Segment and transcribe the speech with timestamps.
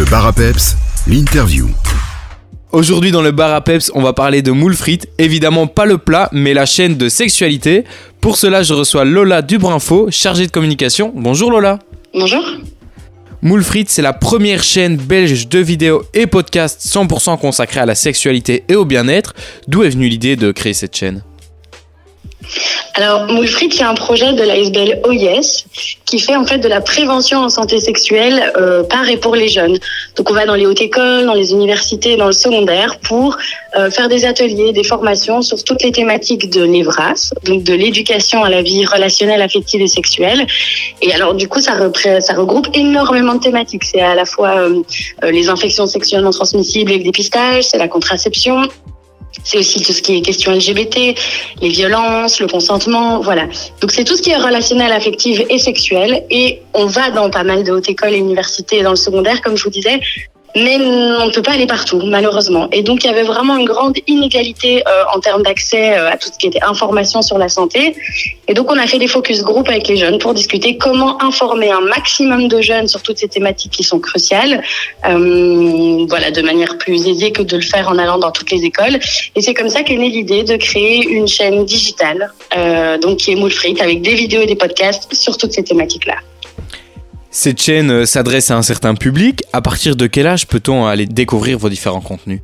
[0.00, 1.68] Le bar à peps, l'interview.
[2.72, 5.98] Aujourd'hui dans le bar à peps, on va parler de moule frites, évidemment pas le
[5.98, 7.84] plat, mais la chaîne de sexualité.
[8.18, 11.12] Pour cela, je reçois Lola Dubrinfo, chargée de communication.
[11.14, 11.80] Bonjour Lola.
[12.14, 12.42] Bonjour.
[13.42, 17.94] Moule frites, c'est la première chaîne belge de vidéos et podcasts 100% consacrée à la
[17.94, 19.34] sexualité et au bien-être.
[19.68, 21.22] D'où est venue l'idée de créer cette chaîne?
[22.94, 25.64] Alors, Moulfrit, c'est un projet de l'ASBL OIS
[26.04, 29.48] qui fait en fait de la prévention en santé sexuelle euh, par et pour les
[29.48, 29.78] jeunes.
[30.16, 33.38] Donc, on va dans les hautes écoles, dans les universités, dans le secondaire pour
[33.76, 38.42] euh, faire des ateliers, des formations sur toutes les thématiques de l'EVRAS, donc de l'éducation
[38.42, 40.46] à la vie relationnelle, affective et sexuelle.
[41.00, 43.84] Et alors, du coup, ça, regroupe énormément de thématiques.
[43.84, 44.82] C'est à la fois euh,
[45.30, 48.62] les infections sexuellement transmissibles et le dépistage, c'est la contraception,
[49.44, 51.14] c'est aussi tout ce qui est question LGBT,
[51.60, 53.46] les violences, le consentement, voilà.
[53.80, 56.24] Donc c'est tout ce qui est relationnel, affectif et sexuel.
[56.30, 59.56] Et on va dans pas mal de hautes écoles et universités dans le secondaire, comme
[59.56, 60.00] je vous disais.
[60.56, 62.68] Mais on ne peut pas aller partout, malheureusement.
[62.72, 66.16] Et donc, il y avait vraiment une grande inégalité euh, en termes d'accès euh, à
[66.16, 67.94] tout ce qui était information sur la santé.
[68.48, 71.70] Et donc, on a fait des focus group avec les jeunes pour discuter comment informer
[71.70, 74.62] un maximum de jeunes sur toutes ces thématiques qui sont cruciales,
[75.08, 78.64] euh, voilà, de manière plus aisée que de le faire en allant dans toutes les
[78.64, 78.98] écoles.
[79.36, 83.32] Et c'est comme ça qu'est née l'idée de créer une chaîne digitale, euh, donc qui
[83.32, 86.16] est Moulfrit, avec des vidéos et des podcasts sur toutes ces thématiques-là.
[87.32, 89.44] Cette chaîne euh, s'adresse à un certain public.
[89.52, 92.40] À partir de quel âge peut-on aller découvrir vos différents contenus?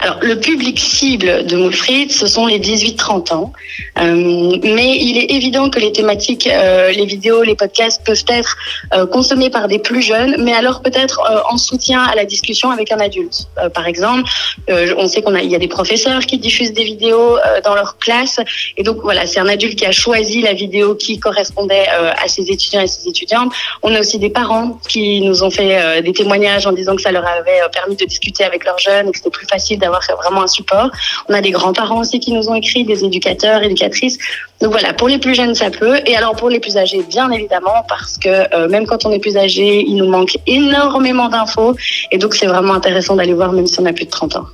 [0.00, 3.52] Alors, le public cible de Moulfrit, ce sont les 18-30 ans.
[3.98, 8.56] Euh, mais il est évident que les thématiques, euh, les vidéos, les podcasts peuvent être
[8.92, 12.92] euh, consommés par des plus jeunes, mais alors peut-être en soutien à la discussion avec
[12.92, 13.48] un adulte.
[13.72, 14.28] Par exemple,
[14.68, 17.98] on sait qu'on a, il y a des professeurs qui diffusent des vidéos dans leur
[17.98, 18.40] classe,
[18.76, 22.50] et donc voilà, c'est un adulte qui a choisi la vidéo qui correspondait à ses
[22.50, 23.52] étudiants et ses étudiantes.
[23.82, 27.12] On a aussi des parents qui nous ont fait des témoignages en disant que ça
[27.12, 30.42] leur avait permis de discuter avec leurs jeunes et que c'était plus facile d'avoir vraiment
[30.42, 30.90] un support.
[31.28, 34.18] On a des grands-parents aussi qui nous ont écrit, des éducateurs, éducatrices.
[34.60, 35.98] Donc voilà, pour les plus jeunes, ça peut.
[36.06, 39.18] Et alors pour les plus âgés, bien évidemment, parce que euh, même quand on est
[39.18, 41.76] plus âgé, il nous manque énormément d'infos.
[42.12, 44.46] Et donc c'est vraiment intéressant d'aller voir même si on a plus de 30 ans.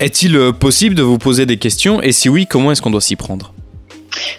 [0.00, 2.02] Est-il euh, possible de vous poser des questions?
[2.02, 3.52] Et si oui, comment est-ce qu'on doit s'y prendre?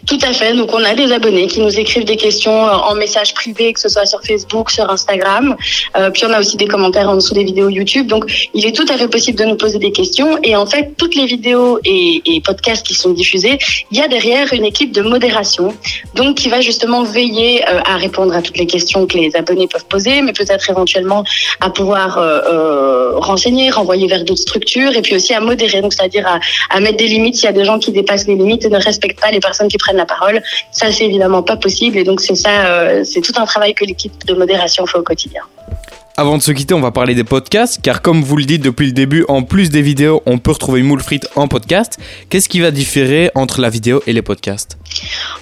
[0.06, 0.54] Tout à fait.
[0.54, 3.80] Donc, on a des abonnés qui nous écrivent des questions euh, en message privé, que
[3.80, 5.56] ce soit sur Facebook, sur Instagram.
[5.98, 8.08] Euh, puis, on a aussi des commentaires en dessous des vidéos YouTube.
[8.08, 10.38] Donc, il est tout à fait possible de nous poser des questions.
[10.44, 13.58] Et en fait, toutes les vidéos et, podcasts qui sont diffusés,
[13.92, 15.74] il y a derrière une équipe de modération,
[16.16, 19.68] donc qui va justement veiller euh, à répondre à toutes les questions que les abonnés
[19.68, 21.24] peuvent poser, mais peut-être éventuellement
[21.62, 25.94] à pouvoir euh, euh, renseigner, renvoyer vers d'autres structures, et puis aussi à modérer, donc
[25.94, 26.40] c'est-à-dire à,
[26.70, 28.84] à mettre des limites s'il y a des gens qui dépassent les limites et ne
[28.84, 30.42] respectent pas les personnes qui prennent la parole.
[30.72, 33.86] Ça, c'est évidemment pas possible, et donc c'est ça, euh, c'est tout un travail que
[33.86, 35.44] l'équipe de modération fait au quotidien.
[36.16, 38.86] Avant de se quitter, on va parler des podcasts, car comme vous le dites depuis
[38.86, 41.98] le début, en plus des vidéos, on peut retrouver Moule Frites en podcast.
[42.30, 44.78] Qu'est-ce qui va différer entre la vidéo et les podcasts?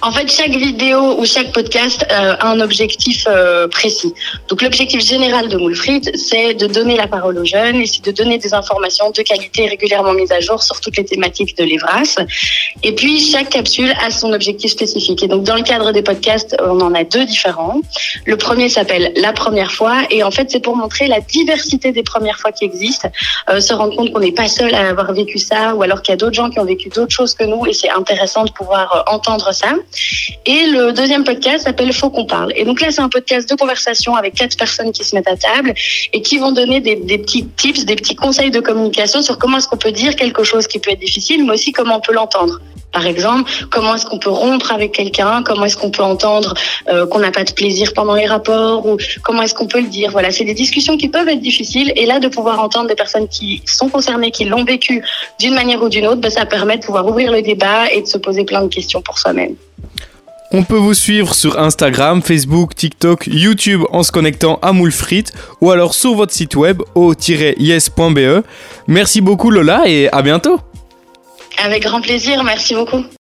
[0.00, 4.14] En fait, chaque vidéo ou chaque podcast euh, a un objectif euh, précis.
[4.48, 8.10] Donc, l'objectif général de Moulfrit, c'est de donner la parole aux jeunes et c'est de
[8.10, 12.16] donner des informations de qualité régulièrement mises à jour sur toutes les thématiques de l'EVRAS.
[12.82, 15.22] Et puis, chaque capsule a son objectif spécifique.
[15.22, 17.82] Et donc, dans le cadre des podcasts, on en a deux différents.
[18.24, 22.02] Le premier s'appelle La première fois et en fait, c'est pour montrer la diversité des
[22.02, 23.08] premières fois qui existent,
[23.50, 26.12] euh, se rendre compte qu'on n'est pas seul à avoir vécu ça ou alors qu'il
[26.12, 28.50] y a d'autres gens qui ont vécu d'autres choses que nous et c'est intéressant de
[28.50, 29.72] pouvoir euh, entendre ça.
[30.46, 32.52] Et le deuxième podcast s'appelle Faut qu'on parle.
[32.56, 35.36] Et donc là, c'est un podcast de conversation avec quatre personnes qui se mettent à
[35.36, 35.74] table
[36.12, 39.58] et qui vont donner des, des petits tips, des petits conseils de communication sur comment
[39.58, 42.14] est-ce qu'on peut dire quelque chose qui peut être difficile, mais aussi comment on peut
[42.14, 42.60] l'entendre.
[42.92, 46.54] Par exemple, comment est-ce qu'on peut rompre avec quelqu'un Comment est-ce qu'on peut entendre
[46.88, 49.88] euh, qu'on n'a pas de plaisir pendant les rapports Ou comment est-ce qu'on peut le
[49.88, 51.92] dire Voilà, c'est des discussions qui peuvent être difficiles.
[51.96, 55.02] Et là, de pouvoir entendre des personnes qui sont concernées, qui l'ont vécu
[55.40, 58.06] d'une manière ou d'une autre, ben, ça permet de pouvoir ouvrir le débat et de
[58.06, 59.56] se poser plein de questions pour soi-même.
[60.54, 65.32] On peut vous suivre sur Instagram, Facebook, TikTok, YouTube en se connectant à Moule Frites
[65.62, 68.44] ou alors sur votre site web au-yes.be.
[68.86, 70.60] Merci beaucoup Lola et à bientôt
[71.64, 73.04] Avec grand plaisir, merci beaucoup.